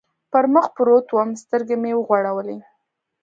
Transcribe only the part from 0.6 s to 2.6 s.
پروت ووم، سترګې مې و غړولې.